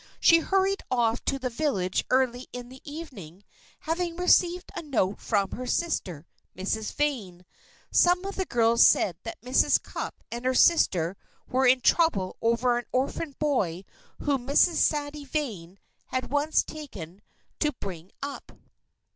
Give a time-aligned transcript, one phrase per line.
[0.19, 3.43] She hurried off to the village early in the evening,
[3.81, 7.45] having received a note from her sister, Miss Vane.
[7.91, 9.79] Some of the girls said that Mrs.
[9.79, 11.15] Cupp and her sister
[11.47, 13.85] were in trouble over an orphan boy
[14.23, 15.77] whom Miss Sadie Vane
[16.07, 17.21] had once taken
[17.59, 18.53] to bring up.